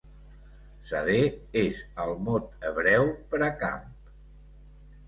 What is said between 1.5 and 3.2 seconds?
és el mot hebreu